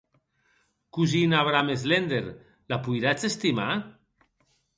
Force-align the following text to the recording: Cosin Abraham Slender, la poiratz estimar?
Cosin 0.97 1.35
Abraham 1.41 1.69
Slender, 1.83 2.23
la 2.73 2.81
poiratz 2.89 3.27
estimar? 3.31 3.71